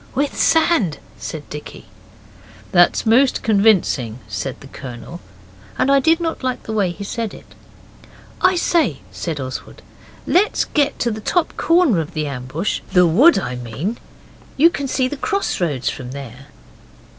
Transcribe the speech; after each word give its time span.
'With 0.15 0.35
sand,' 0.35 0.97
said 1.19 1.47
Dicky. 1.51 1.85
'That's 2.71 3.05
most 3.05 3.43
convincing,' 3.43 4.17
said 4.27 4.59
the 4.59 4.65
Colonel, 4.67 5.19
and 5.77 5.91
I 5.91 5.99
did 5.99 6.19
not 6.19 6.41
like 6.43 6.63
the 6.63 6.73
way 6.73 6.89
he 6.89 7.03
said 7.03 7.35
it. 7.35 7.45
'I 8.41 8.55
say,' 8.55 9.01
Oswald 9.11 9.83
said, 10.25 10.25
'let's 10.25 10.65
get 10.65 10.97
to 10.97 11.11
the 11.11 11.21
top 11.21 11.55
corner 11.55 11.99
of 11.99 12.15
the 12.15 12.25
ambush 12.25 12.79
the 12.93 13.05
wood, 13.05 13.37
I 13.37 13.55
mean. 13.57 13.99
You 14.57 14.71
can 14.71 14.87
see 14.87 15.07
the 15.07 15.17
crossroads 15.17 15.91
from 15.91 16.13
there. 16.13 16.47